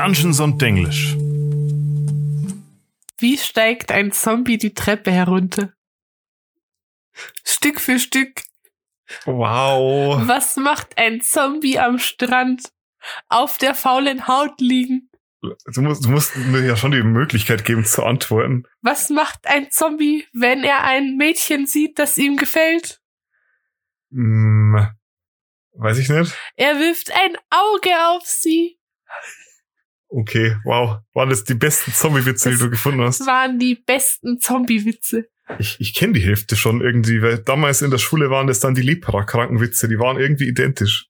[0.00, 1.14] Dungeons und Denglisch.
[3.18, 5.74] Wie steigt ein Zombie die Treppe herunter?
[7.44, 8.40] Stück für Stück.
[9.26, 10.26] Wow.
[10.26, 12.72] Was macht ein Zombie am Strand?
[13.28, 15.10] Auf der faulen Haut liegen.
[15.42, 18.64] Du musst, du musst mir ja schon die Möglichkeit geben zu antworten.
[18.80, 23.02] Was macht ein Zombie, wenn er ein Mädchen sieht, das ihm gefällt?
[24.10, 24.88] Hm,
[25.74, 26.34] weiß ich nicht.
[26.56, 28.80] Er wirft ein Auge auf sie.
[30.12, 30.98] Okay, wow.
[31.14, 33.20] Waren das die besten Zombie-Witze, die du gefunden hast?
[33.20, 35.26] Das waren die besten Zombie-Witze.
[35.58, 38.74] Ich, ich kenne die Hälfte schon irgendwie, weil damals in der Schule waren das dann
[38.74, 41.06] die Lepra-Krankenwitze, die waren irgendwie identisch.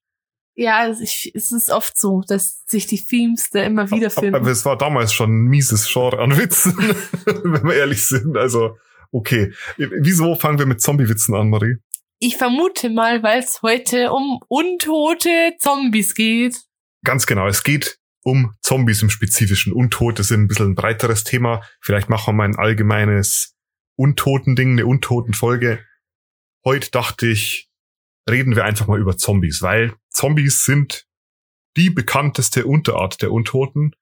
[0.53, 4.35] Ja, es ist- es ist oft so, dass sich die Themes da immer wiederfinden.
[4.35, 6.75] Aber es war damals schon ein mieses Genre an Witzen,
[7.25, 8.35] wenn wir ehrlich sind.
[8.37, 8.77] Also,
[9.11, 9.53] okay.
[9.77, 11.77] Wieso fangen wir mit Zombie-Witzen an, Marie?
[12.19, 16.57] Ich vermute mal, weil es heute um untote Zombies geht.
[17.03, 19.73] Ganz genau, es geht um Zombies im Spezifischen.
[19.73, 21.61] Untote sind ein bisschen ein breiteres Thema.
[21.81, 23.55] Vielleicht machen wir mal ein allgemeines
[23.97, 25.83] Untoten-Ding, eine Untoten-Folge.
[26.65, 27.69] Heute dachte ich,
[28.29, 31.07] reden wir einfach mal über Zombies, weil Zombies sind
[31.77, 33.95] die bekannteste Unterart der Untoten.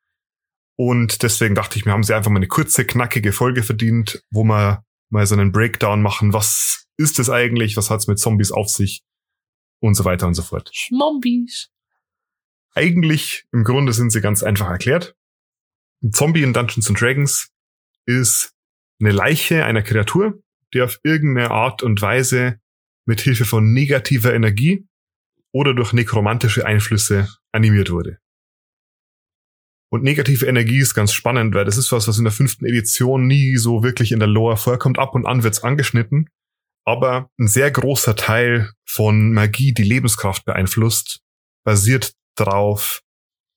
[0.77, 4.43] Und deswegen dachte ich, wir haben sie einfach mal eine kurze, knackige Folge verdient, wo
[4.43, 6.33] wir mal so einen Breakdown machen.
[6.33, 7.75] Was ist es eigentlich?
[7.77, 9.03] Was hat's mit Zombies auf sich?
[9.81, 10.69] Und so weiter und so fort.
[10.73, 11.69] Schmombies.
[12.75, 15.15] Eigentlich, im Grunde sind sie ganz einfach erklärt.
[16.03, 17.51] Ein Zombie in Dungeons and Dragons
[18.05, 18.53] ist
[19.01, 20.41] eine Leiche einer Kreatur,
[20.73, 22.59] die auf irgendeine Art und Weise
[23.05, 24.87] mit Hilfe von negativer Energie
[25.51, 28.19] oder durch nekromantische Einflüsse animiert wurde.
[29.91, 33.25] Und negative Energie ist ganz spannend, weil das ist was, was in der fünften Edition
[33.25, 34.99] nie so wirklich in der Lore vorkommt.
[34.99, 36.29] Ab und an wird's angeschnitten.
[36.85, 41.21] Aber ein sehr großer Teil von Magie, die Lebenskraft beeinflusst,
[41.63, 43.01] basiert darauf,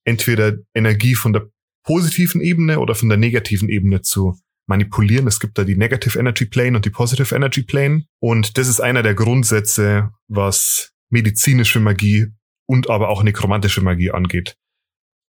[0.04, 1.48] entweder Energie von der
[1.84, 4.38] positiven Ebene oder von der negativen Ebene zu
[4.68, 5.26] manipulieren.
[5.26, 8.04] Es gibt da die Negative Energy Plane und die Positive Energy Plane.
[8.20, 12.28] Und das ist einer der Grundsätze, was medizinische Magie
[12.66, 14.56] und aber auch nekromantische Magie angeht.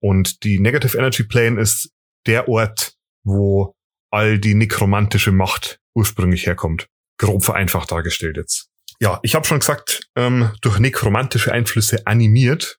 [0.02, 1.92] Und die Negative Energy Plane ist
[2.26, 3.76] der Ort, wo
[4.12, 6.88] all die nekromantische Macht ursprünglich herkommt.
[7.18, 8.70] Grob vereinfacht dargestellt jetzt.
[9.00, 12.79] Ja, ich habe schon gesagt, ähm, durch nekromantische Einflüsse animiert.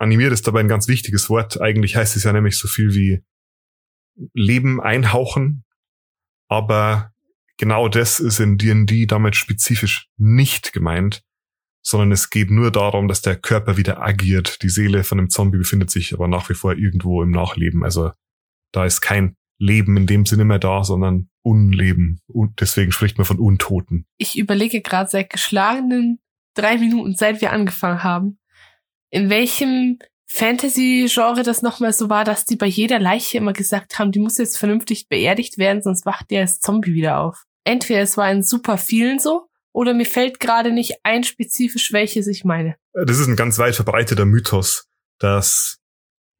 [0.00, 1.60] Animiert ist dabei ein ganz wichtiges Wort.
[1.60, 3.22] Eigentlich heißt es ja nämlich so viel wie
[4.32, 5.64] Leben einhauchen.
[6.48, 7.12] Aber
[7.58, 11.22] genau das ist in D&D damit spezifisch nicht gemeint,
[11.82, 14.62] sondern es geht nur darum, dass der Körper wieder agiert.
[14.62, 17.84] Die Seele von einem Zombie befindet sich aber nach wie vor irgendwo im Nachleben.
[17.84, 18.12] Also
[18.72, 22.22] da ist kein Leben in dem Sinne mehr da, sondern Unleben.
[22.26, 24.06] Und deswegen spricht man von Untoten.
[24.16, 26.20] Ich überlege gerade seit geschlagenen
[26.54, 28.39] drei Minuten, seit wir angefangen haben,
[29.10, 29.98] in welchem
[30.28, 34.38] Fantasy-Genre das nochmal so war, dass die bei jeder Leiche immer gesagt haben, die muss
[34.38, 37.44] jetzt vernünftig beerdigt werden, sonst wacht der als Zombie wieder auf.
[37.64, 42.26] Entweder es war in super vielen so, oder mir fällt gerade nicht ein spezifisch, welches
[42.26, 42.76] ich meine.
[42.92, 44.86] Das ist ein ganz weit verbreiteter Mythos,
[45.18, 45.78] dass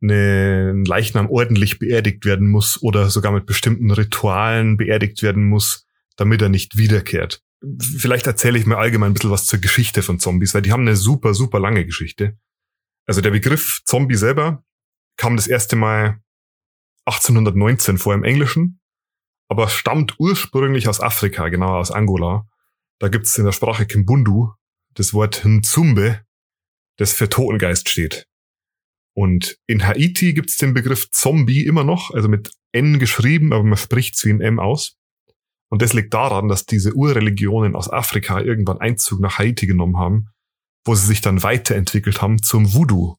[0.03, 6.41] ein Leichnam ordentlich beerdigt werden muss oder sogar mit bestimmten Ritualen beerdigt werden muss, damit
[6.41, 7.43] er nicht wiederkehrt.
[7.79, 10.87] Vielleicht erzähle ich mir allgemein ein bisschen was zur Geschichte von Zombies, weil die haben
[10.87, 12.39] eine super, super lange Geschichte.
[13.07, 14.65] Also der Begriff Zombie selber
[15.17, 16.21] kam das erste Mal
[17.07, 18.81] 1819 vor im Englischen,
[19.49, 22.47] aber stammt ursprünglich aus Afrika, genauer aus Angola.
[22.99, 24.53] Da gibt's in der Sprache Kimbundu
[24.95, 26.25] das Wort Nzumbe,
[26.97, 28.27] das für Totengeist steht.
[29.15, 33.77] Und in Haiti gibt's den Begriff Zombie immer noch, also mit N geschrieben, aber man
[33.77, 34.97] spricht's wie ein M aus.
[35.69, 40.29] Und das liegt daran, dass diese Urreligionen aus Afrika irgendwann Einzug nach Haiti genommen haben,
[40.85, 43.17] wo sie sich dann weiterentwickelt haben zum Voodoo.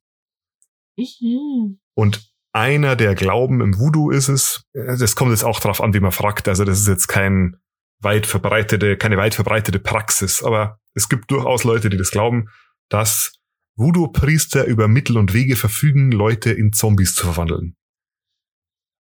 [0.98, 1.80] Mhm.
[1.96, 5.94] Und einer der Glauben im Voodoo ist es, äh, das kommt jetzt auch drauf an,
[5.94, 6.48] wie man fragt.
[6.48, 7.58] Also das ist jetzt kein
[8.00, 12.50] weit verbreitete, keine weit verbreitete Praxis, aber es gibt durchaus Leute, die das glauben,
[12.90, 13.34] dass
[13.78, 17.76] Voodoo-Priester über Mittel und Wege verfügen, Leute in Zombies zu verwandeln.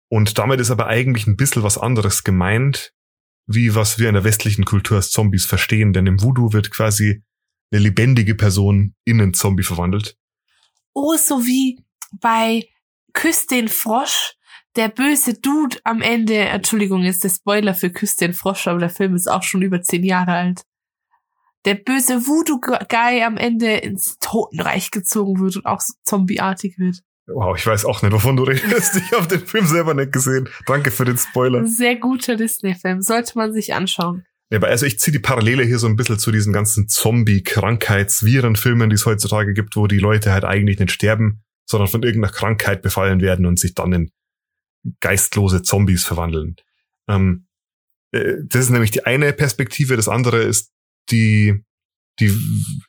[0.10, 2.94] Und damit ist aber eigentlich ein bisschen was anderes gemeint,
[3.48, 7.24] wie was wir in der westlichen Kultur als Zombies verstehen, denn im Voodoo wird quasi
[7.72, 10.18] eine lebendige Person in einen Zombie verwandelt.
[10.94, 11.80] Oh, so wie
[12.20, 12.68] bei
[13.14, 14.34] Küss den Frosch,
[14.76, 18.90] der böse Dude am Ende, Entschuldigung, ist der Spoiler für Küss den Frosch, aber der
[18.90, 20.62] Film ist auch schon über zehn Jahre alt.
[21.66, 27.02] Der böse Voodoo-Guy am Ende ins Totenreich gezogen wird und auch so zombieartig wird.
[27.28, 28.96] Wow, ich weiß auch nicht, wovon du redest.
[28.96, 30.50] Ich habe den Film selber nicht gesehen.
[30.66, 31.66] Danke für den Spoiler.
[31.68, 34.26] Sehr guter Disney-Film, sollte man sich anschauen.
[34.52, 38.90] Ja, aber also ich ziehe die Parallele hier so ein bisschen zu diesen ganzen Zombie-Krankheits-Viren-Filmen,
[38.90, 42.82] die es heutzutage gibt, wo die Leute halt eigentlich nicht sterben, sondern von irgendeiner Krankheit
[42.82, 44.12] befallen werden und sich dann in
[45.00, 46.58] geistlose Zombies verwandeln.
[47.08, 47.48] Ähm,
[48.12, 49.96] äh, das ist nämlich die eine Perspektive.
[49.96, 50.74] Das andere ist
[51.12, 51.64] die,
[52.20, 52.36] die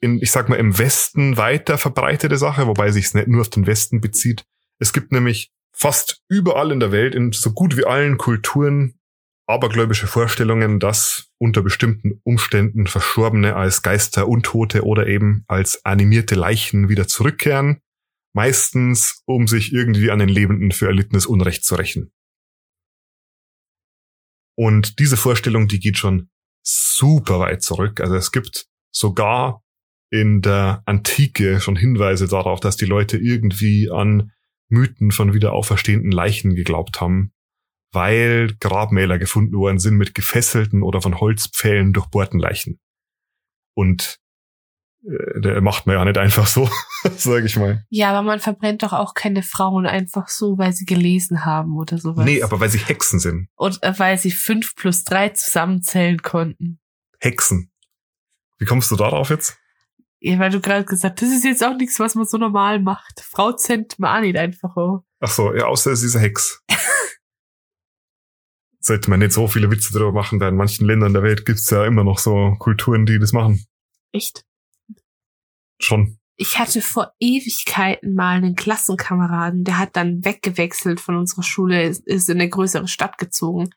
[0.00, 3.50] in, ich sag mal, im Westen weiter verbreitete Sache, wobei sich es nicht nur auf
[3.50, 4.44] den Westen bezieht.
[4.80, 8.98] Es gibt nämlich fast überall in der Welt, in so gut wie allen Kulturen,
[9.52, 16.88] abergläubische Vorstellungen, dass unter bestimmten Umständen Verstorbene als Geister, Untote oder eben als animierte Leichen
[16.88, 17.80] wieder zurückkehren,
[18.34, 22.12] meistens um sich irgendwie an den Lebenden für erlittenes Unrecht zu rächen.
[24.56, 26.30] Und diese Vorstellung, die geht schon
[26.62, 28.00] super weit zurück.
[28.00, 29.62] Also es gibt sogar
[30.10, 34.32] in der Antike schon Hinweise darauf, dass die Leute irgendwie an
[34.68, 37.32] Mythen von wieder auferstehenden Leichen geglaubt haben,
[37.92, 42.80] weil Grabmäler gefunden worden sind mit gefesselten oder von Holzpfählen durchbohrten Leichen.
[43.74, 44.18] Und
[45.04, 46.68] äh, der macht man ja nicht einfach so,
[47.16, 47.84] sage ich mal.
[47.90, 51.98] Ja, aber man verbrennt doch auch keine Frauen einfach so, weil sie gelesen haben oder
[51.98, 52.24] sowas.
[52.24, 53.48] Nee, aber weil sie Hexen sind.
[53.56, 56.80] Und äh, weil sie fünf plus drei zusammenzählen konnten.
[57.20, 57.70] Hexen.
[58.58, 59.58] Wie kommst du darauf jetzt?
[60.20, 62.80] Ja, weil du gerade gesagt hast, das ist jetzt auch nichts, was man so normal
[62.80, 63.20] macht.
[63.20, 64.76] Frau zennt man auch nicht einfach.
[64.76, 65.00] Oh.
[65.18, 66.62] Ach so, ja, außer es ist eine Hex.
[68.84, 71.70] Sollte man nicht so viele Witze darüber machen, weil in manchen Ländern der Welt gibt's
[71.70, 73.64] ja immer noch so Kulturen, die das machen.
[74.10, 74.44] Echt?
[75.78, 76.18] Schon.
[76.36, 82.28] Ich hatte vor Ewigkeiten mal einen Klassenkameraden, der hat dann weggewechselt von unserer Schule, ist
[82.28, 83.70] in eine größere Stadt gezogen.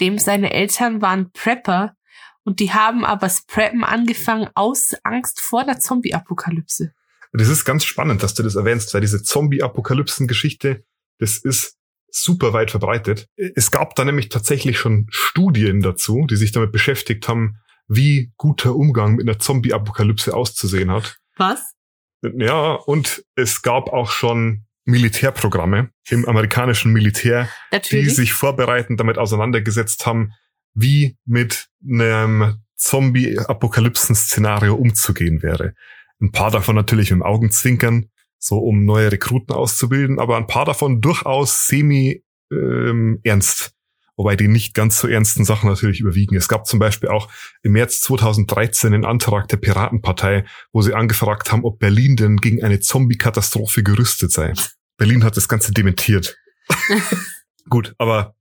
[0.00, 1.94] Dem seine Eltern waren Prepper
[2.42, 6.92] und die haben aber das Preppen angefangen aus Angst vor der Zombie-Apokalypse.
[7.32, 10.84] Das ist ganz spannend, dass du das erwähnst, weil diese Zombie-Apokalypsen-Geschichte,
[11.18, 11.77] das ist
[12.10, 13.28] super weit verbreitet.
[13.36, 18.74] Es gab da nämlich tatsächlich schon Studien dazu, die sich damit beschäftigt haben, wie guter
[18.74, 21.18] Umgang mit einer Zombie-Apokalypse auszusehen hat.
[21.36, 21.74] Was?
[22.22, 28.08] Ja, und es gab auch schon Militärprogramme im amerikanischen Militär, Natürlich.
[28.08, 30.32] die sich vorbereitend damit auseinandergesetzt haben,
[30.74, 35.74] wie mit einem Zombie-Apokalypsen-Szenario umzugehen wäre.
[36.20, 41.00] Ein paar davon natürlich im Augenzwinkern, so um neue Rekruten auszubilden, aber ein paar davon
[41.00, 43.72] durchaus semi ähm, ernst,
[44.16, 46.36] wobei die nicht ganz so ernsten Sachen natürlich überwiegen.
[46.36, 47.28] Es gab zum Beispiel auch
[47.62, 52.62] im März 2013 einen Antrag der Piratenpartei, wo sie angefragt haben, ob Berlin denn gegen
[52.62, 54.52] eine Zombie-Katastrophe gerüstet sei.
[54.96, 56.36] Berlin hat das Ganze dementiert.
[57.68, 58.34] Gut, aber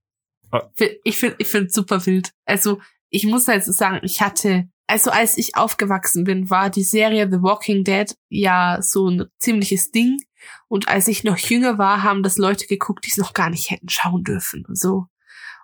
[1.04, 2.32] ich finde ich finde super wild.
[2.46, 2.80] Also
[3.10, 7.30] ich muss halt so sagen, ich hatte, also als ich aufgewachsen bin, war die Serie
[7.30, 10.18] The Walking Dead ja so ein ziemliches Ding.
[10.70, 13.70] Und als ich noch jünger war, haben das Leute geguckt, die es noch gar nicht
[13.70, 15.08] hätten schauen dürfen und so.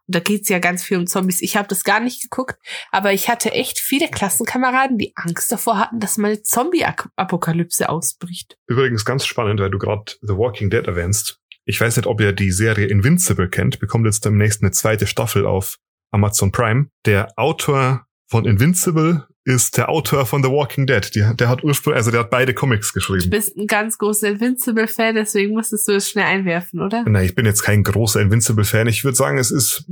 [0.06, 1.42] Und da geht's ja ganz viel um Zombies.
[1.42, 2.58] Ich habe das gar nicht geguckt,
[2.92, 8.58] aber ich hatte echt viele Klassenkameraden, die Angst davor hatten, dass mal Zombie-Apokalypse ausbricht.
[8.68, 11.40] Übrigens ganz spannend, weil du gerade The Walking Dead erwähnst.
[11.64, 15.46] Ich weiß nicht, ob ihr die Serie Invincible kennt, bekommt jetzt demnächst eine zweite Staffel
[15.46, 15.78] auf
[16.12, 16.90] Amazon Prime.
[17.06, 21.08] Der Autor von Invincible ist der Autor von The Walking Dead.
[21.14, 23.26] Die, der hat ursprünglich, also der hat beide Comics geschrieben.
[23.26, 27.04] Du bist ein ganz großer Invincible-Fan, deswegen musstest du es schnell einwerfen, oder?
[27.08, 28.88] Nein, ich bin jetzt kein großer Invincible-Fan.
[28.88, 29.86] Ich würde sagen, es ist,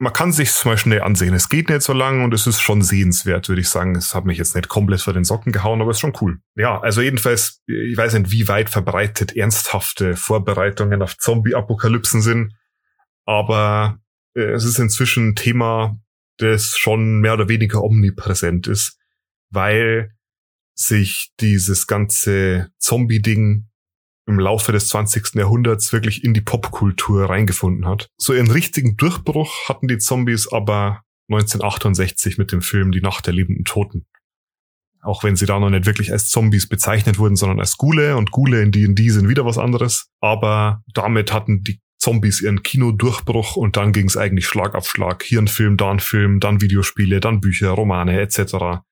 [0.00, 1.34] man kann sich's mal schnell ansehen.
[1.34, 3.94] Es geht nicht so lang und es ist schon sehenswert, würde ich sagen.
[3.94, 6.40] Es hat mich jetzt nicht komplett vor den Socken gehauen, aber es ist schon cool.
[6.56, 12.54] Ja, also jedenfalls, ich weiß nicht, wie weit verbreitet ernsthafte Vorbereitungen auf Zombie-Apokalypsen sind,
[13.24, 14.00] aber
[14.34, 15.96] äh, es ist inzwischen ein Thema,
[16.38, 18.98] das schon mehr oder weniger omnipräsent ist,
[19.50, 20.12] weil
[20.74, 23.68] sich dieses ganze Zombie-Ding
[24.26, 25.34] im Laufe des 20.
[25.34, 28.10] Jahrhunderts wirklich in die Popkultur reingefunden hat.
[28.18, 33.34] So ihren richtigen Durchbruch hatten die Zombies aber 1968 mit dem Film Die Nacht der
[33.34, 34.06] lebenden Toten.
[35.00, 38.30] Auch wenn sie da noch nicht wirklich als Zombies bezeichnet wurden, sondern als Gule und
[38.30, 40.08] Gule in D&D sind wieder was anderes.
[40.20, 45.22] Aber damit hatten die Zombies ihren Kinodurchbruch und dann ging es eigentlich Schlag auf Schlag.
[45.22, 48.82] Hier ein Film, da ein Film, dann Videospiele, dann Bücher, Romane etc.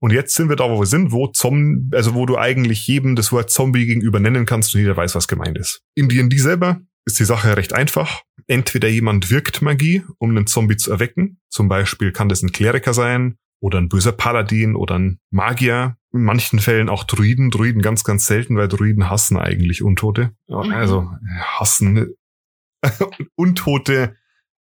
[0.00, 3.16] Und jetzt sind wir da, wo wir sind, wo Zom also wo du eigentlich jedem
[3.16, 5.82] das Wort Zombie gegenüber nennen kannst und jeder weiß, was gemeint ist.
[5.94, 8.22] In D&D selber ist die Sache recht einfach.
[8.46, 11.40] Entweder jemand wirkt Magie, um einen Zombie zu erwecken.
[11.50, 15.96] Zum Beispiel kann das ein Kleriker sein oder ein böser Paladin oder ein Magier.
[16.12, 17.50] In manchen Fällen auch Druiden.
[17.50, 20.32] Druiden ganz, ganz selten, weil Druiden hassen eigentlich Untote.
[20.48, 20.72] Mhm.
[20.72, 21.10] Also
[21.40, 22.14] hassen
[23.36, 24.16] Untote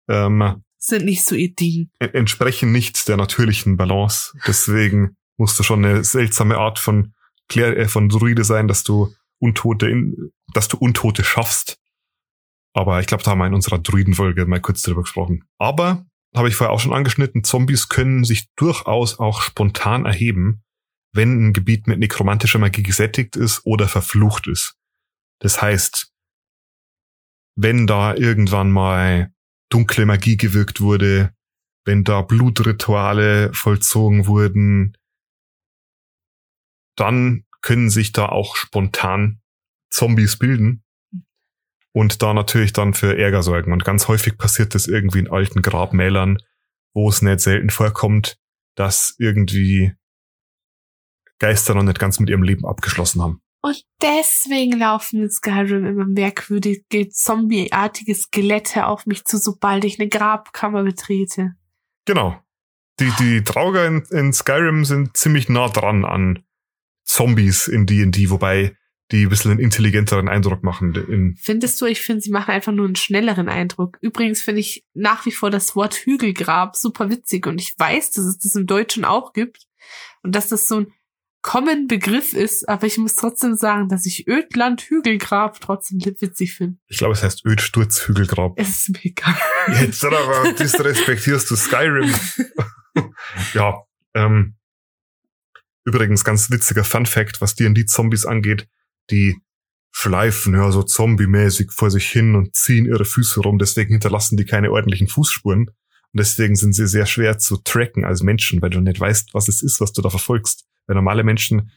[0.08, 1.90] ähm, Sind nicht so ihr Ding.
[2.00, 4.34] entsprechen nicht der natürlichen Balance.
[4.46, 7.14] Deswegen musst du schon eine seltsame Art von
[7.48, 11.78] Klär äh, von Druide sein, dass du Untote in, dass du Untote schaffst.
[12.74, 15.44] Aber ich glaube, da haben wir in unserer Druidenfolge mal kurz drüber gesprochen.
[15.58, 16.06] Aber
[16.36, 20.64] habe ich vorher auch schon angeschnitten, Zombies können sich durchaus auch spontan erheben,
[21.13, 24.75] wenn ein Gebiet mit nekromantischer Magie gesättigt ist oder verflucht ist.
[25.39, 26.12] Das heißt,
[27.56, 29.34] wenn da irgendwann mal
[29.70, 31.34] dunkle Magie gewirkt wurde,
[31.86, 34.96] wenn da Blutrituale vollzogen wurden,
[36.96, 39.41] dann können sich da auch spontan
[39.89, 40.84] Zombies bilden
[41.94, 43.74] und da natürlich dann für Ärger sorgen.
[43.74, 46.38] Und ganz häufig passiert das irgendwie in alten Grabmälern,
[46.94, 48.38] wo es nicht selten vorkommt,
[48.75, 49.94] dass irgendwie
[51.42, 53.42] Geister noch nicht ganz mit ihrem Leben abgeschlossen haben.
[53.64, 60.10] Und deswegen laufen in Skyrim immer merkwürdige, zombieartige Skelette auf mich zu, sobald ich eine
[60.10, 61.54] Grabkammer betrete.
[62.06, 62.40] Genau.
[63.00, 66.44] Die, die Trauger in, in Skyrim sind ziemlich nah dran an
[67.04, 68.76] Zombies in D&D, wobei
[69.12, 70.96] die ein bisschen einen intelligenteren Eindruck machen.
[70.96, 71.86] In Findest du?
[71.86, 73.98] Ich finde, sie machen einfach nur einen schnelleren Eindruck.
[74.02, 78.26] Übrigens finde ich nach wie vor das Wort Hügelgrab super witzig und ich weiß, dass
[78.26, 79.68] es das im Deutschen auch gibt
[80.24, 80.94] und dass das so ein
[81.42, 86.78] Common Begriff ist, aber ich muss trotzdem sagen, dass ich Ödland Hügelgrab trotzdem witzig finde.
[86.88, 88.54] Ich glaube, es heißt Ödsturz Hügelgrab.
[88.58, 89.38] Es ist mega.
[89.82, 92.14] Jetzt aber disrespektierst du Skyrim.
[93.54, 93.76] ja,
[94.14, 94.56] ähm,
[95.84, 98.68] übrigens ganz witziger Fun Fact, was die Zombies angeht,
[99.10, 99.36] die
[99.92, 104.46] schleifen ja so zombie-mäßig vor sich hin und ziehen ihre Füße rum, deswegen hinterlassen die
[104.46, 105.68] keine ordentlichen Fußspuren.
[105.68, 109.48] Und deswegen sind sie sehr schwer zu tracken als Menschen, weil du nicht weißt, was
[109.48, 110.66] es ist, was du da verfolgst.
[110.88, 111.72] Weil normale Menschen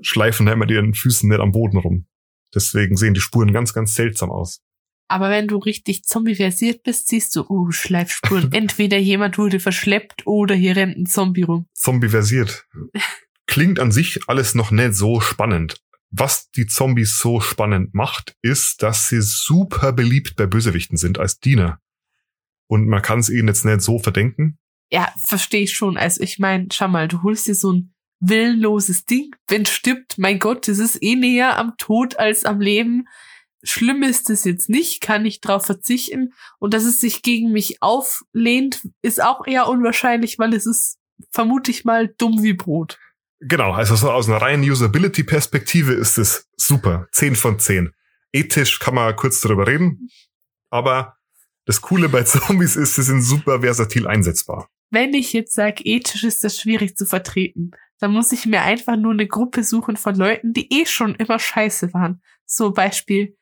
[0.00, 2.06] schleifen immer ihren Füßen nicht am Boden rum.
[2.54, 4.62] Deswegen sehen die Spuren ganz, ganz seltsam aus.
[5.08, 8.52] Aber wenn du richtig zombie-versiert bist, siehst du, oh, Schleifspuren.
[8.52, 11.66] Entweder jemand wurde verschleppt oder hier rennt ein Zombie rum.
[11.74, 12.66] Zombie-versiert.
[13.46, 15.80] Klingt an sich alles noch nicht so spannend.
[16.10, 21.38] Was die Zombies so spannend macht, ist, dass sie super beliebt bei Bösewichten sind als
[21.38, 21.80] Diener.
[22.68, 24.58] Und man kann es ihnen jetzt nicht so verdenken.
[24.90, 25.96] Ja, verstehe ich schon.
[25.96, 29.34] Also ich meine, schau mal, du holst dir so ein willenloses Ding.
[29.48, 33.06] Wenn stirbt, mein Gott, das ist eh näher am Tod als am Leben.
[33.62, 36.32] Schlimm ist es jetzt nicht, kann ich drauf verzichten.
[36.58, 40.98] Und dass es sich gegen mich auflehnt, ist auch eher unwahrscheinlich, weil es ist,
[41.30, 42.98] vermute ich mal, dumm wie Brot.
[43.40, 47.06] Genau, also so aus einer reinen Usability-Perspektive ist es super.
[47.12, 47.92] Zehn von zehn.
[48.32, 50.08] Ethisch kann man kurz darüber reden,
[50.70, 51.16] aber
[51.64, 54.68] das Coole bei Zombies ist, sie sind super versatil einsetzbar.
[54.90, 58.96] Wenn ich jetzt sage, ethisch ist das schwierig zu vertreten, dann muss ich mir einfach
[58.96, 62.22] nur eine Gruppe suchen von Leuten, die eh schon immer scheiße waren.
[62.44, 63.36] So Beispiel,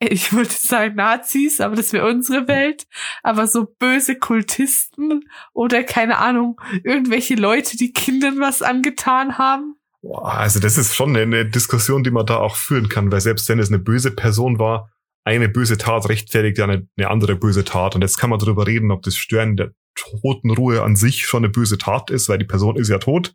[0.00, 2.86] ich wollte sagen Nazis, aber das wäre unsere Welt,
[3.22, 9.74] aber so böse Kultisten oder keine Ahnung, irgendwelche Leute, die Kindern was angetan haben.
[10.22, 13.58] Also das ist schon eine Diskussion, die man da auch führen kann, weil selbst wenn
[13.58, 14.92] es eine böse Person war,
[15.24, 17.94] eine böse Tat rechtfertigt ja eine, eine andere böse Tat.
[17.94, 21.52] Und jetzt kann man darüber reden, ob das Stören der Totenruhe an sich schon eine
[21.52, 23.34] böse Tat ist, weil die Person ist ja tot.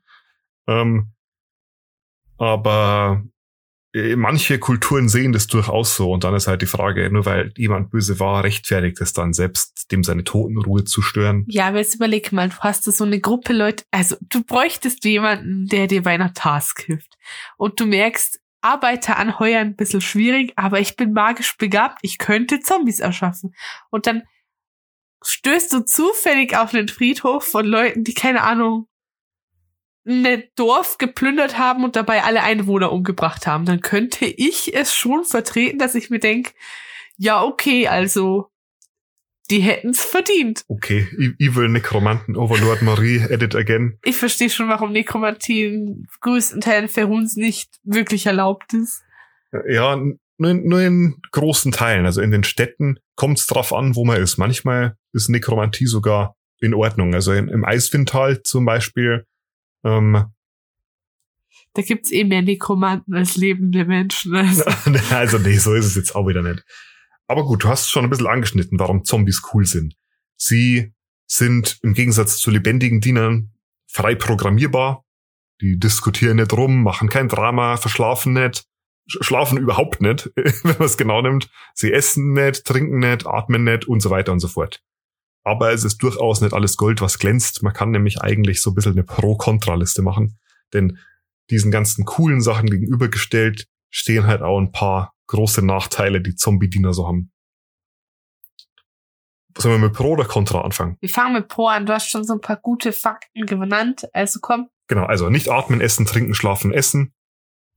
[0.67, 1.13] Ähm,
[2.37, 3.23] aber
[3.93, 7.53] äh, manche Kulturen sehen das durchaus so und dann ist halt die Frage, nur weil
[7.57, 11.45] jemand böse war, rechtfertigt es dann selbst, dem seine Totenruhe zu stören.
[11.47, 15.05] Ja, aber jetzt überleg mal, du hast da so eine Gruppe Leute, also du bräuchtest
[15.05, 17.17] jemanden, der dir bei einer Task hilft
[17.57, 22.61] und du merkst, Arbeiter anheuern ein bisschen schwierig, aber ich bin magisch begabt, ich könnte
[22.61, 23.53] Zombies erschaffen.
[23.89, 24.23] Und dann
[25.21, 28.87] stößt du zufällig auf einen Friedhof von Leuten, die keine Ahnung,
[30.05, 35.23] ein Dorf geplündert haben und dabei alle Einwohner umgebracht haben, dann könnte ich es schon
[35.23, 36.51] vertreten, dass ich mir denke,
[37.17, 38.49] ja, okay, also
[39.49, 40.63] die hätten's verdient.
[40.67, 41.07] Okay,
[41.39, 43.99] Evil Nekromanten Overlord Marie, edit again.
[44.03, 49.03] Ich verstehe schon, warum Nekromantie in größten Teilen für uns nicht wirklich erlaubt ist.
[49.69, 50.01] Ja,
[50.37, 52.05] nur in, nur in großen Teilen.
[52.05, 54.37] Also in den Städten kommt es drauf an, wo man ist.
[54.37, 57.13] Manchmal ist Nekromantie sogar in Ordnung.
[57.13, 59.25] Also im, im Eiswindtal zum Beispiel
[59.83, 60.25] ähm,
[61.73, 64.35] da gibt's eh mehr Nekromanten als lebende Menschen.
[64.35, 64.63] Also.
[65.09, 66.63] also nee, so ist es jetzt auch wieder nicht.
[67.27, 69.95] Aber gut, du hast schon ein bisschen angeschnitten, warum Zombies cool sind.
[70.35, 70.93] Sie
[71.25, 73.53] sind im Gegensatz zu lebendigen Dienern
[73.87, 75.03] frei programmierbar.
[75.61, 78.65] Die diskutieren nicht rum, machen kein Drama, verschlafen nicht,
[79.07, 81.49] schlafen überhaupt nicht, wenn man es genau nimmt.
[81.73, 84.83] Sie essen nicht, trinken nicht, atmen nicht und so weiter und so fort.
[85.43, 87.63] Aber es ist durchaus nicht alles Gold, was glänzt.
[87.63, 90.39] Man kann nämlich eigentlich so ein bisschen eine Pro-Kontra-Liste machen.
[90.71, 90.97] Denn
[91.49, 97.07] diesen ganzen coolen Sachen gegenübergestellt stehen halt auch ein paar große Nachteile, die Zombie-Diener so
[97.07, 97.31] haben.
[99.57, 100.97] Sollen wir mit Pro oder Contra anfangen?
[100.99, 101.85] Wir fangen mit Pro an.
[101.85, 104.07] Du hast schon so ein paar gute Fakten genannt.
[104.13, 104.69] Also komm.
[104.87, 107.13] Genau, also nicht atmen, essen, trinken, schlafen, essen.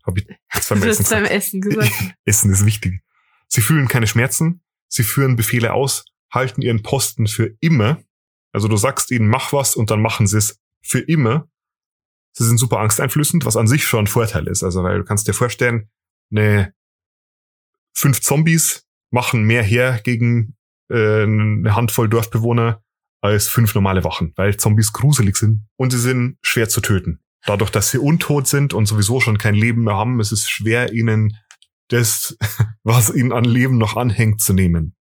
[0.04, 1.92] Hab ich jetzt beim Essen, beim Essen gesagt.
[2.24, 3.02] essen ist wichtig.
[3.48, 4.62] Sie fühlen keine Schmerzen.
[4.88, 8.02] Sie führen Befehle aus halten ihren Posten für immer.
[8.52, 11.48] Also du sagst ihnen, mach was und dann machen sie es für immer.
[12.32, 14.62] sie sind super angsteinflößend, was an sich schon ein Vorteil ist.
[14.62, 15.90] Also, weil du kannst dir vorstellen,
[16.30, 16.74] eine
[17.94, 20.56] fünf Zombies machen mehr her gegen
[20.90, 22.82] äh, eine Handvoll Dorfbewohner
[23.22, 27.20] als fünf normale Wachen, weil Zombies gruselig sind und sie sind schwer zu töten.
[27.44, 30.92] Dadurch, dass sie untot sind und sowieso schon kein Leben mehr haben, ist es schwer,
[30.92, 31.36] ihnen
[31.88, 32.36] das,
[32.82, 34.95] was ihnen an Leben noch anhängt, zu nehmen.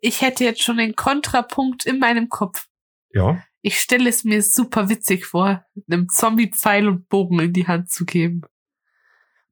[0.00, 2.66] Ich hätte jetzt schon den Kontrapunkt in meinem Kopf.
[3.12, 3.42] Ja.
[3.62, 7.90] Ich stelle es mir super witzig vor, einem Zombie Pfeil und Bogen in die Hand
[7.90, 8.42] zu geben.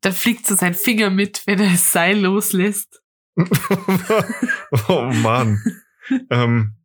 [0.01, 3.03] Dann fliegt so sein Finger mit, wenn er das Seil loslässt.
[4.89, 5.63] oh Mann.
[6.31, 6.77] ähm,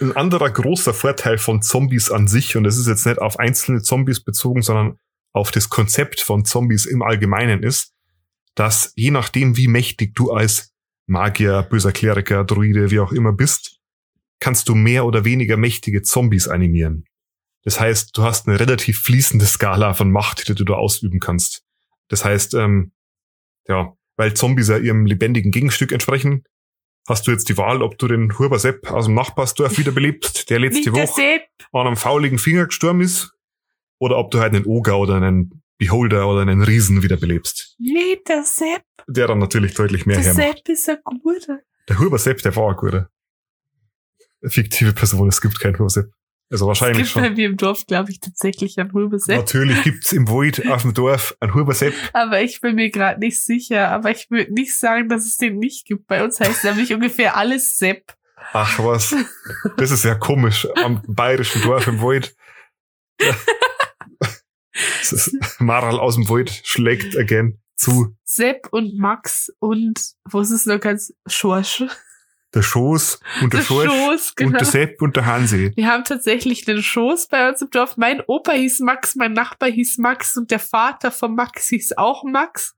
[0.00, 3.82] ein anderer großer Vorteil von Zombies an sich, und das ist jetzt nicht auf einzelne
[3.82, 4.98] Zombies bezogen, sondern
[5.32, 7.92] auf das Konzept von Zombies im Allgemeinen ist,
[8.54, 10.73] dass je nachdem, wie mächtig du als
[11.06, 13.78] Magier, böser Kleriker, Druide, wie auch immer bist,
[14.40, 17.04] kannst du mehr oder weniger mächtige Zombies animieren.
[17.62, 21.62] Das heißt, du hast eine relativ fließende Skala von Macht, die du da ausüben kannst.
[22.08, 22.92] Das heißt, ähm,
[23.66, 26.44] ja, weil Zombies ja ihrem lebendigen Gegenstück entsprechen,
[27.08, 30.60] hast du jetzt die Wahl, ob du den Huber Sepp aus dem Nachbarsdorf wiederbelebst, der
[30.60, 31.40] letzte Woche
[31.72, 33.32] an einem fauligen Finger gestorben ist,
[33.98, 37.76] oder ob du halt einen Oger oder einen Beholder oder einen Riesen wiederbelebst.
[37.78, 38.82] Nee, der Sepp.
[39.08, 40.58] Der dann natürlich deutlich mehr Der hermacht.
[40.58, 41.60] Sepp ist ein guter.
[41.88, 43.10] Der Huber Sepp, der war ein guter.
[44.42, 46.10] Eine fiktive Person, es gibt keinen Huber Sepp.
[46.50, 47.34] Also Es wahrscheinlich gibt bei schon.
[47.34, 49.38] mir im Dorf, glaube ich, tatsächlich einen Rübe Sepp.
[49.38, 51.94] Natürlich gibt's im Wald auf dem Dorf einen Huber Sepp.
[52.12, 53.88] Aber ich bin mir gerade nicht sicher.
[53.90, 56.06] Aber ich würde nicht sagen, dass es den nicht gibt.
[56.06, 58.14] Bei uns heißt nämlich ungefähr alles Sepp.
[58.52, 59.16] Ach was,
[59.78, 62.00] das ist ja komisch am bayerischen Dorf im
[65.12, 68.16] ist Maral aus dem Wald schlägt again zu.
[68.24, 70.00] Sepp und Max und
[70.30, 71.84] wo ist es noch ganz Schorsch?
[72.54, 74.58] Der Schoß und der, Der Schorsch Schoß, und genau.
[74.58, 75.72] der Sepp und der Hansi.
[75.74, 77.96] Wir haben tatsächlich einen Schoß bei uns im Dorf.
[77.96, 82.22] Mein Opa hieß Max, mein Nachbar hieß Max und der Vater von Max hieß auch
[82.22, 82.74] Max.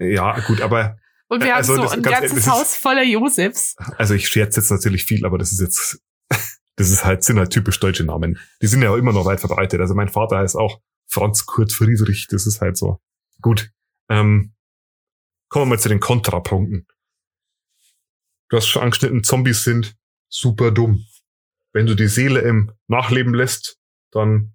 [0.00, 0.96] Ja, gut, aber
[1.28, 3.76] Und wir Also haben das- so ein ganz ehrlich, ganzes ist- Haus voller Josefs.
[3.98, 6.00] also ich scherze jetzt natürlich viel, aber das ist jetzt,
[6.76, 8.38] das ist halt, sind halt typisch deutsche Namen.
[8.62, 9.80] Die sind ja auch immer noch weit verbreitet.
[9.80, 12.98] Also mein Vater heißt auch Franz Kurt Friedrich, das ist halt so.
[13.40, 13.70] Gut.
[14.08, 14.54] Ähm,
[15.48, 16.86] kommen wir mal zu den Kontrapunkten.
[18.48, 19.96] Du hast schon angeschnitten, Zombies sind
[20.28, 21.04] super dumm.
[21.72, 23.78] Wenn du die Seele im Nachleben lässt,
[24.10, 24.54] dann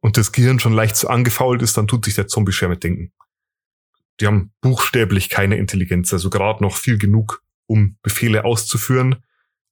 [0.00, 3.12] und das Gehirn schon leicht angefault ist, dann tut sich der Zombie schwer mit denken.
[4.20, 9.22] Die haben buchstäblich keine Intelligenz, also gerade noch viel genug, um Befehle auszuführen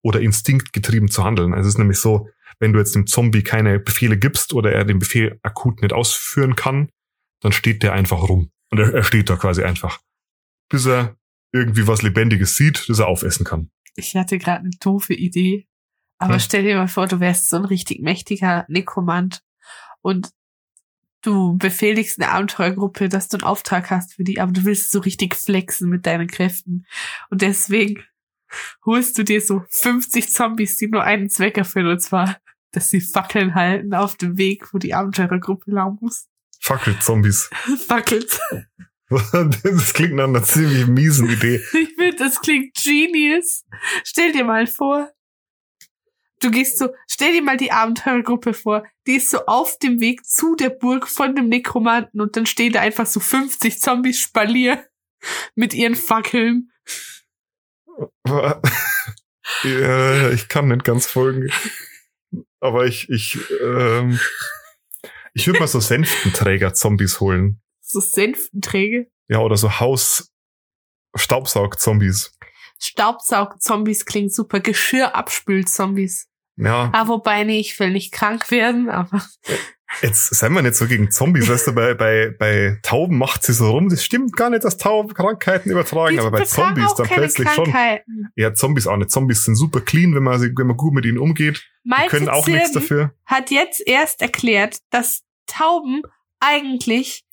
[0.03, 1.53] oder instinktgetrieben zu handeln.
[1.53, 4.85] Also es ist nämlich so, wenn du jetzt dem Zombie keine Befehle gibst oder er
[4.85, 6.91] den Befehl akut nicht ausführen kann,
[7.41, 8.51] dann steht der einfach rum.
[8.71, 10.01] Und er, er steht da quasi einfach.
[10.69, 11.17] Bis er
[11.53, 13.71] irgendwie was Lebendiges sieht, das er aufessen kann.
[13.95, 15.67] Ich hatte gerade eine doofe Idee.
[16.19, 16.41] Aber Hm.
[16.41, 19.43] stell dir mal vor, du wärst so ein richtig mächtiger Nekromant
[20.01, 20.31] und
[21.23, 25.01] du befehligst eine Abenteurergruppe, dass du einen Auftrag hast für die, aber du willst so
[25.01, 26.87] richtig flexen mit deinen Kräften.
[27.31, 28.03] Und deswegen
[28.85, 32.37] holst du dir so 50 Zombies, die nur einen Zweck erfüllen, und zwar,
[32.73, 36.29] dass sie Fackeln halten auf dem Weg, wo die Abenteurergruppe lang muss.
[36.67, 37.49] Fackelzombies.
[37.87, 38.41] Fackelt.
[39.09, 41.65] das klingt nach einer ziemlich miesen Idee.
[41.73, 43.65] Ich finde, das klingt genius.
[44.03, 45.13] Stell dir mal vor,
[46.41, 50.27] du gehst so, stell dir mal die Abenteurergruppe vor, die ist so auf dem Weg
[50.27, 54.85] zu der Burg von dem Nekromanten und dann stehen da einfach so 50 Zombies Spalier
[55.55, 56.73] mit ihren Fackeln.
[58.27, 58.61] ja,
[60.33, 61.49] ich kann nicht ganz folgen.
[62.59, 64.19] Aber ich, ich, ähm,
[65.37, 67.61] ich würde mal so Senftenträger-Zombies holen.
[67.83, 69.07] So Senftenträge.
[69.29, 72.33] Ja, oder so Haus-Staubsaug-Zombies.
[72.81, 74.61] Staubsaug-Zombies klingt super.
[74.61, 76.29] Geschirrabspül-Zombies.
[76.59, 79.23] Ja, Ah, wobei, nee, ich will nicht krank werden, aber
[80.01, 81.51] jetzt seien wir nicht so gegen Zombies.
[81.51, 83.91] Weißt du, bei, bei, bei Tauben macht sie so rum.
[83.91, 87.71] Das stimmt gar nicht, dass Tauben Krankheiten übertragen, die aber bei Zombies dann plötzlich schon.
[88.37, 89.11] Ja, Zombies auch nicht.
[89.11, 91.63] Zombies sind super clean, wenn man, wenn man gut mit ihnen umgeht.
[91.85, 93.13] Die Malte können auch nichts Zirben dafür.
[93.27, 96.03] hat jetzt erst erklärt, dass Tauben
[96.41, 97.25] eigentlich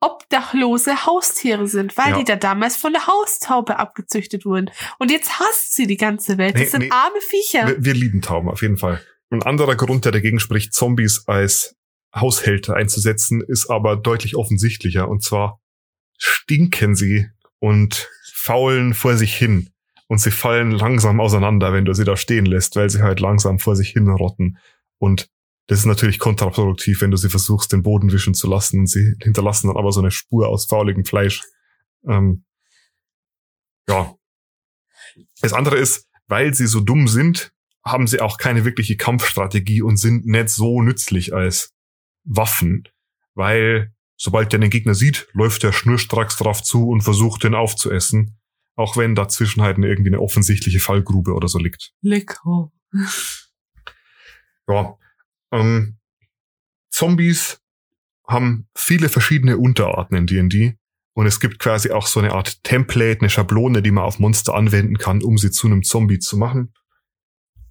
[0.00, 2.18] obdachlose Haustiere sind, weil Ja.
[2.18, 4.70] die da damals von der Haustaube abgezüchtet wurden.
[4.98, 6.54] Und jetzt hasst sie die ganze Welt.
[6.54, 6.90] Das Nee, sind nee.
[6.90, 7.68] arme Viecher.
[7.68, 9.00] Wir, wir lieben Tauben, auf jeden Fall.
[9.30, 11.76] Ein anderer Grund, der dagegen spricht, Zombies als
[12.14, 15.08] Haushälter einzusetzen, ist aber deutlich offensichtlicher.
[15.08, 15.60] Und zwar
[16.18, 17.28] stinken sie
[17.60, 19.70] und faulen vor sich hin.
[20.08, 23.58] Und sie fallen langsam auseinander, wenn du sie da stehen lässt, weil sie halt langsam
[23.60, 24.58] vor sich hin rotten.
[24.98, 25.30] Und
[25.66, 28.80] das ist natürlich kontraproduktiv, wenn du sie versuchst, den Boden wischen zu lassen.
[28.80, 31.42] Und sie hinterlassen dann aber so eine Spur aus fauligem Fleisch.
[32.06, 32.44] Ähm,
[33.88, 34.14] ja.
[35.40, 37.52] Das andere ist, weil sie so dumm sind,
[37.84, 41.74] haben sie auch keine wirkliche Kampfstrategie und sind nicht so nützlich als
[42.24, 42.88] Waffen,
[43.34, 48.38] weil sobald der den Gegner sieht, läuft er schnurstracks drauf zu und versucht, den aufzuessen.
[48.74, 51.92] Auch wenn dazwischen halt irgendwie eine offensichtliche Fallgrube oder so liegt.
[52.00, 52.72] Lecker.
[54.68, 54.96] Ja.
[55.52, 55.98] Ähm,
[56.90, 57.60] Zombies
[58.26, 60.76] haben viele verschiedene Unterarten in D&D
[61.14, 64.54] und es gibt quasi auch so eine Art Template, eine Schablone, die man auf Monster
[64.54, 66.72] anwenden kann, um sie zu einem Zombie zu machen.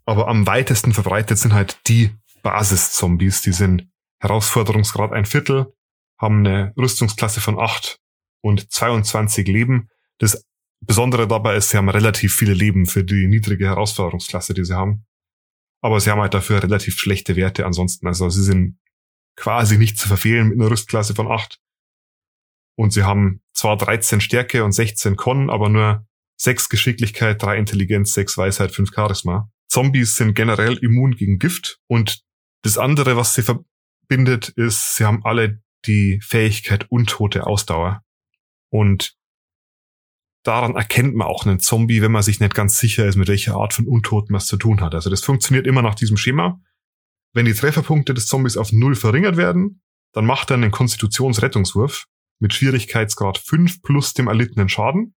[0.06, 2.12] Aber am weitesten verbreitet sind halt die
[2.44, 3.42] Basis-Zombies.
[3.42, 3.88] Die sind
[4.20, 5.74] Herausforderungsgrad ein Viertel,
[6.20, 8.00] haben eine Rüstungsklasse von acht
[8.42, 9.90] und 22 Leben.
[10.20, 10.46] Das
[10.82, 15.06] Besondere dabei ist, sie haben relativ viele Leben für die niedrige Herausforderungsklasse, die sie haben.
[15.82, 18.08] Aber sie haben halt dafür relativ schlechte Werte ansonsten.
[18.08, 18.80] Also sie sind
[19.36, 21.60] quasi nicht zu verfehlen mit einer Rüstklasse von acht.
[22.78, 26.06] Und sie haben zwar 13 Stärke und 16 Con, aber nur
[26.38, 29.52] 6 Geschicklichkeit, 3 Intelligenz, 6 Weisheit, 5 Charisma.
[29.68, 31.80] Zombies sind generell immun gegen Gift.
[31.88, 32.24] Und
[32.64, 38.04] das andere, was sie verbindet, ist, sie haben alle die Fähigkeit untote Ausdauer.
[38.70, 39.16] Und
[40.44, 43.56] daran erkennt man auch einen Zombie, wenn man sich nicht ganz sicher ist, mit welcher
[43.56, 44.96] Art von Untoten man es zu tun hat.
[44.96, 46.60] Also das funktioniert immer nach diesem Schema.
[47.34, 49.82] Wenn die Trefferpunkte des Zombies auf null verringert werden,
[50.14, 52.06] dann macht er einen Konstitutionsrettungswurf
[52.40, 55.16] mit Schwierigkeitsgrad 5 plus dem erlittenen Schaden.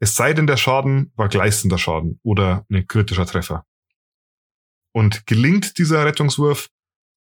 [0.00, 3.64] Es sei denn, der Schaden war gleißender Schaden oder ein kritischer Treffer.
[4.92, 6.68] Und gelingt dieser Rettungswurf,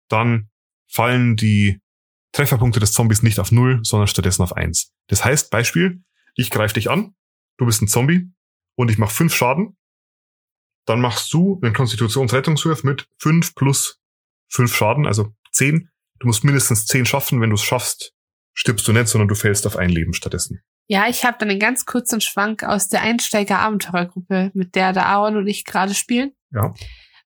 [0.07, 0.49] dann
[0.89, 1.79] fallen die
[2.31, 4.91] Trefferpunkte des Zombies nicht auf 0, sondern stattdessen auf 1.
[5.07, 6.01] Das heißt, Beispiel,
[6.39, 7.15] ich greife dich an,
[7.57, 8.31] du bist ein Zombie
[8.75, 9.77] und ich mache 5 Schaden.
[10.85, 13.99] Dann machst du einen Konstitutionsrettungswurf mit 5 plus
[14.49, 15.89] 5 Schaden, also 10.
[16.19, 17.41] Du musst mindestens 10 schaffen.
[17.41, 18.13] Wenn du es schaffst,
[18.53, 20.61] stirbst du nicht, sondern du fällst auf ein Leben stattdessen.
[20.87, 25.37] Ja, ich habe dann einen ganz kurzen Schwank aus der Einsteiger-Abenteurergruppe, mit der der Aaron
[25.37, 26.31] und ich gerade spielen.
[26.51, 26.73] Ja.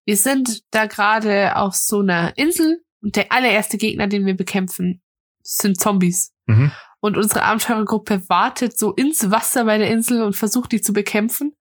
[0.05, 5.01] Wir sind da gerade auf so einer Insel und der allererste Gegner, den wir bekämpfen,
[5.43, 6.33] sind Zombies.
[6.47, 6.71] Mhm.
[7.03, 11.53] Und unsere Abenteurergruppe wartet so ins Wasser bei der Insel und versucht, die zu bekämpfen.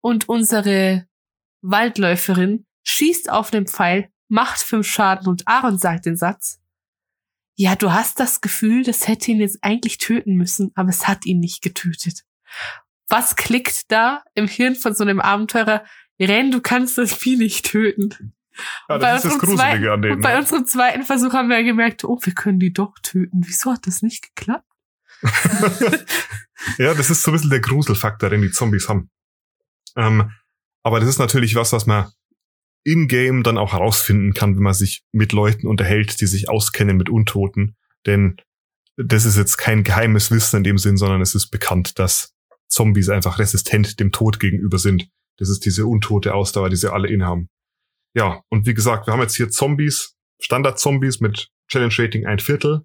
[0.00, 1.06] Und unsere
[1.60, 6.60] Waldläuferin schießt auf den Pfeil, macht fünf Schaden und Aaron sagt den Satz.
[7.54, 11.26] Ja, du hast das Gefühl, das hätte ihn jetzt eigentlich töten müssen, aber es hat
[11.26, 12.24] ihn nicht getötet.
[13.08, 15.84] Was klickt da im Hirn von so einem Abenteurer?
[16.18, 18.34] Renn, du kannst das Vieh nicht töten.
[18.88, 20.14] Ja, bei das ist das unserem Gruselige zweiten- an denen.
[20.16, 20.38] Und bei ne?
[20.40, 23.42] unserem zweiten Versuch haben wir gemerkt, oh, wir können die doch töten.
[23.46, 24.66] Wieso hat das nicht geklappt?
[26.78, 29.10] ja, das ist so ein bisschen der Gruselfaktor, den die Zombies haben.
[29.96, 30.30] Ähm,
[30.82, 32.10] aber das ist natürlich was, was man
[32.84, 37.08] in-game dann auch herausfinden kann, wenn man sich mit Leuten unterhält, die sich auskennen mit
[37.08, 37.76] Untoten.
[38.06, 38.36] Denn
[38.96, 42.34] das ist jetzt kein geheimes Wissen in dem Sinn, sondern es ist bekannt, dass
[42.68, 45.08] Zombies einfach resistent dem Tod gegenüber sind.
[45.38, 47.48] Das ist diese untote Ausdauer, die sie alle innehaben.
[48.14, 52.82] Ja, und wie gesagt, wir haben jetzt hier Zombies, Standard-Zombies mit Challenge-Rating ein Viertel.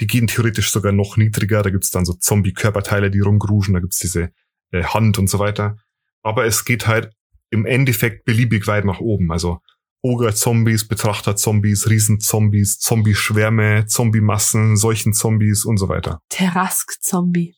[0.00, 1.62] Die gehen theoretisch sogar noch niedriger.
[1.62, 3.74] Da gibt's dann so Zombie-Körperteile, die rumgruschen.
[3.74, 4.32] Da gibt's diese
[4.72, 5.76] äh, Hand und so weiter.
[6.22, 7.12] Aber es geht halt
[7.50, 9.30] im Endeffekt beliebig weit nach oben.
[9.30, 9.60] Also
[10.02, 16.20] Ogre-Zombies, Betrachter-Zombies, Riesenzombies, Zombie-Schwärme, Zombie-Massen, Seuchen-Zombies und so weiter.
[16.30, 17.56] Terrask-Zombie.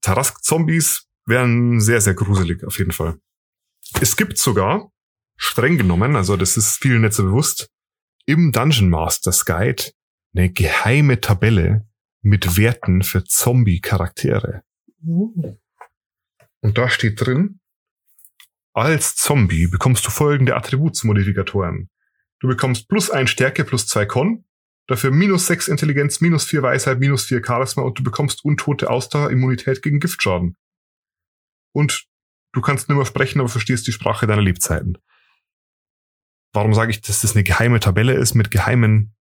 [0.00, 3.18] Tarask-Zombies wären sehr, sehr gruselig auf jeden Fall.
[4.00, 4.90] Es gibt sogar,
[5.36, 7.68] streng genommen, also das ist vielen nicht so bewusst,
[8.26, 9.84] im Dungeon Masters Guide
[10.34, 11.86] eine geheime Tabelle
[12.22, 14.62] mit Werten für Zombie-Charaktere.
[15.04, 15.56] Uh.
[16.60, 17.60] Und da steht drin,
[18.72, 21.90] als Zombie bekommst du folgende Attributsmodifikatoren.
[22.40, 24.44] Du bekommst plus ein Stärke plus zwei Con,
[24.86, 29.30] dafür minus sechs Intelligenz, minus vier Weisheit, minus vier Charisma und du bekommst untote Ausdauer,
[29.30, 30.56] Immunität gegen Giftschaden.
[31.72, 32.06] Und
[32.52, 34.98] du kannst nicht mehr sprechen, aber verstehst die Sprache deiner Lebzeiten.
[36.52, 39.14] Warum sage ich, dass das eine geheime Tabelle ist mit geheimen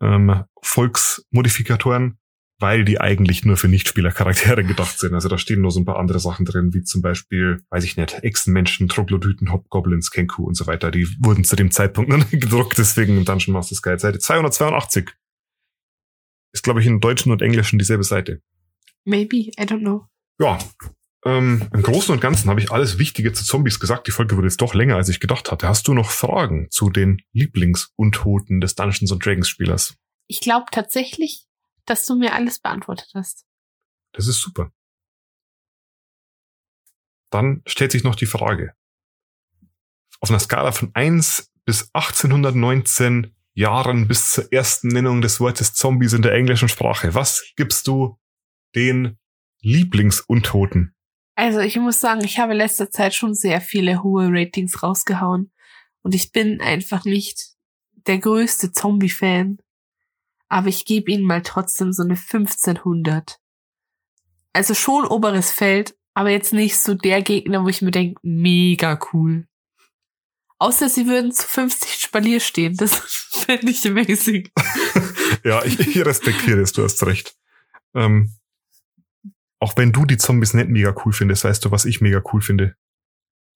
[0.00, 2.18] ähm, Volksmodifikatoren?
[2.58, 5.12] Weil die eigentlich nur für Nichtspielercharaktere gedacht sind.
[5.12, 7.98] Also da stehen nur so ein paar andere Sachen drin, wie zum Beispiel, weiß ich
[7.98, 10.90] nicht, Echsenmenschen, Troglodyten, Hobgoblins, Kenku und so weiter.
[10.90, 15.10] Die wurden zu dem Zeitpunkt noch nicht gedruckt, deswegen im Dungeon Masters Guide Seite 282.
[16.52, 18.40] Ist, glaube ich, in Deutschen und Englischen dieselbe Seite.
[19.04, 20.06] Maybe, I don't know.
[20.40, 20.58] Ja,
[21.26, 24.06] ähm, im Großen und Ganzen habe ich alles Wichtige zu Zombies gesagt.
[24.06, 25.66] Die Folge wurde jetzt doch länger, als ich gedacht hatte.
[25.66, 29.96] Hast du noch Fragen zu den Lieblingsuntoten des Dungeons and Dragons Spielers?
[30.28, 31.44] Ich glaube tatsächlich,
[31.84, 33.44] dass du mir alles beantwortet hast.
[34.12, 34.70] Das ist super.
[37.30, 38.74] Dann stellt sich noch die Frage.
[40.20, 46.12] Auf einer Skala von 1 bis 1819 Jahren bis zur ersten Nennung des Wortes Zombies
[46.12, 48.18] in der englischen Sprache, was gibst du
[48.74, 49.18] den
[49.60, 50.95] Lieblingsuntoten?
[51.36, 55.52] Also ich muss sagen, ich habe letzter Zeit schon sehr viele hohe Ratings rausgehauen.
[56.02, 57.50] Und ich bin einfach nicht
[57.92, 59.58] der größte Zombie-Fan.
[60.48, 63.38] aber ich gebe ihnen mal trotzdem so eine 1500.
[64.52, 68.98] Also schon oberes Feld, aber jetzt nicht so der Gegner, wo ich mir denke, mega
[69.12, 69.46] cool.
[70.58, 72.76] Außer sie würden zu 50 Spalier stehen.
[72.76, 72.94] Das
[73.44, 74.48] fände ich amazing.
[75.44, 77.36] ja, ich, ich respektiere es, du hast recht.
[77.94, 78.36] Ähm,
[79.58, 82.40] auch wenn du die Zombies nicht mega cool findest, weißt du, was ich mega cool
[82.40, 82.76] finde?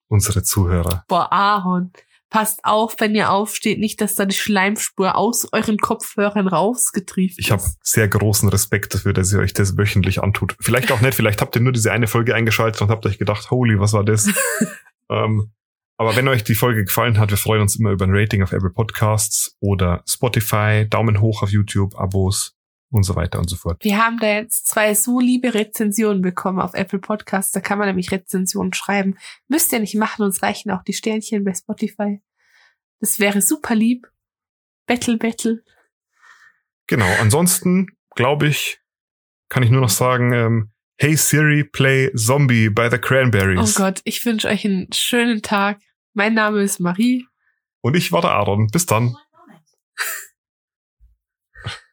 [0.08, 1.04] Unsere Zuhörer.
[1.08, 1.92] Boah, Ahorn.
[2.30, 7.50] Passt auf, wenn ihr aufsteht, nicht, dass da die Schleimspur aus euren Kopfhörern rausgetrieben Ich
[7.50, 10.56] habe sehr großen Respekt dafür, dass ihr euch das wöchentlich antut.
[10.60, 13.50] Vielleicht auch nicht, vielleicht habt ihr nur diese eine Folge eingeschaltet und habt euch gedacht,
[13.50, 14.28] holy, was war das?
[15.10, 15.50] ähm,
[15.96, 18.52] aber wenn euch die Folge gefallen hat, wir freuen uns immer über ein Rating auf
[18.52, 22.59] Apple Podcasts oder Spotify, Daumen hoch auf YouTube, Abos
[22.90, 23.82] und so weiter und so fort.
[23.84, 27.52] Wir haben da jetzt zwei so liebe Rezensionen bekommen auf Apple Podcasts.
[27.52, 29.16] Da kann man nämlich Rezensionen schreiben.
[29.48, 32.20] Müsst ihr nicht machen, uns reichen auch die Sternchen bei Spotify.
[33.00, 34.08] Das wäre super lieb.
[34.86, 35.62] Battle, Battle.
[36.86, 37.08] Genau.
[37.20, 38.80] Ansonsten, glaube ich,
[39.48, 43.58] kann ich nur noch sagen, ähm, Hey Siri, play Zombie by the Cranberries.
[43.58, 45.80] Oh Gott, ich wünsche euch einen schönen Tag.
[46.12, 47.26] Mein Name ist Marie.
[47.80, 48.66] Und ich war der Aaron.
[48.66, 49.16] Bis dann.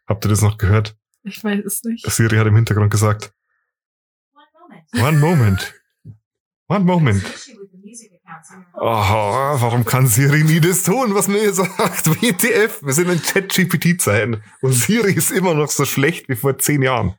[0.07, 0.97] Habt ihr das noch gehört?
[1.23, 2.09] Ich weiß es nicht.
[2.09, 3.33] Siri hat im Hintergrund gesagt.
[4.93, 5.73] One moment.
[6.69, 7.23] One moment.
[8.73, 12.07] Oh, warum kann Siri nie das tun, was mir sagt?
[12.07, 14.43] WTF, wir sind in Chat-GPT-Zeiten.
[14.61, 17.15] Und Siri ist immer noch so schlecht wie vor zehn Jahren.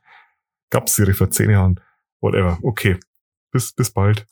[0.69, 1.79] Gab's Siri vor zehn Jahren.
[2.21, 2.59] Whatever.
[2.61, 2.99] Okay.
[3.51, 4.27] Bis, bis bald.